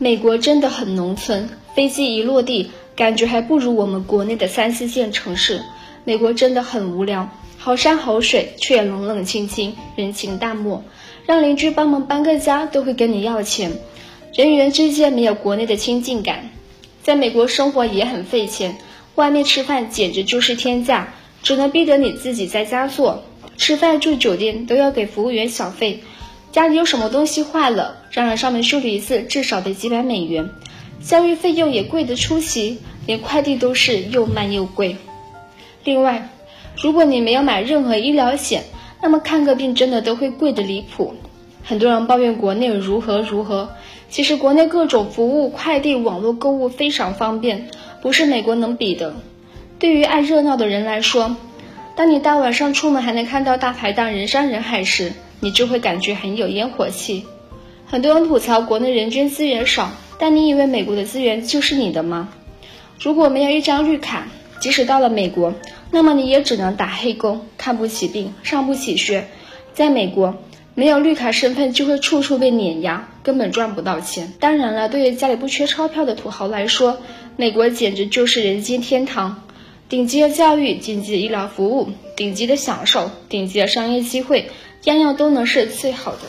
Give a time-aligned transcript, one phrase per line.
[0.00, 5.60] 美国真的很农村，飞机一落地，感觉还不如我们国内的三四线城市。
[6.04, 10.84] 美国真的很无聊，好山好水，却冷冷清清，人情淡漠，
[11.26, 13.72] 让邻居帮忙搬个家都会跟你要钱，
[14.36, 16.48] 人与人之间没有国内的亲近感。
[17.02, 18.78] 在美国生活也很费钱，
[19.16, 21.12] 外面吃饭简直就是天价，
[21.42, 23.24] 只能逼得你自己在家做。
[23.56, 26.04] 吃饭住酒店都要给服务员小费。
[26.58, 30.50] 家里有什么东西坏了，让人上门修理一次至少得几百美元，
[31.00, 34.96] 教育费用也贵得出奇，连快递都是又慢又贵。
[35.84, 36.30] 另外，
[36.82, 38.64] 如果你没有买任何医疗险，
[39.00, 41.14] 那么看个病真的都会贵得离谱。
[41.62, 43.68] 很多人抱怨国内如何如何，
[44.10, 47.68] 其实国内各种服务、快递、网络购物非常方便，
[48.02, 49.14] 不是美国能比的。
[49.78, 51.36] 对于爱热闹的人来说，
[51.94, 57.24] 当你大晚上出门还能看到大排档人山人海时，你就会感觉很有烟火气。
[57.86, 62.28] 很多人吐槽国内人均资源少，但你以为美国的资源就是你的吗？
[63.00, 64.26] 如果没有一张绿卡，
[64.60, 65.54] 即使到了美国，
[65.90, 69.28] 那么你也只能打黑工，看不起病，上不起学。
[69.72, 70.36] 在美国，
[70.74, 74.32] 没有绿卡身份就会处处被碾压，根本赚不到钱。
[74.40, 76.98] 当然了，对于家里不缺钞票的土豪来说，
[77.36, 79.44] 美国简直就是人间天堂。
[79.88, 84.50] 顶级的教育、顶级的医疗服务、顶级的享受、顶级的商业机会，
[84.84, 86.20] 样样都能是最好的。